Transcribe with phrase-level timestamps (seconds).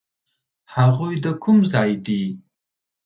[0.75, 2.23] هغوی د کوم ځای دي؟